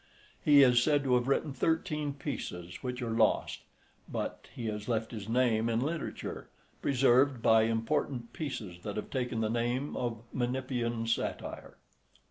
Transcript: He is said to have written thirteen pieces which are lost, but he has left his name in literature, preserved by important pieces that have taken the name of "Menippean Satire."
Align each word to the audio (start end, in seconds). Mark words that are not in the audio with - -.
He 0.43 0.63
is 0.63 0.81
said 0.81 1.03
to 1.03 1.13
have 1.13 1.27
written 1.27 1.53
thirteen 1.53 2.15
pieces 2.15 2.81
which 2.81 3.03
are 3.03 3.11
lost, 3.11 3.59
but 4.09 4.47
he 4.55 4.65
has 4.65 4.87
left 4.89 5.11
his 5.11 5.29
name 5.29 5.69
in 5.69 5.79
literature, 5.79 6.49
preserved 6.81 7.43
by 7.43 7.65
important 7.65 8.33
pieces 8.33 8.79
that 8.81 8.95
have 8.95 9.11
taken 9.11 9.41
the 9.41 9.47
name 9.47 9.95
of 9.95 10.23
"Menippean 10.33 11.05
Satire." 11.05 11.77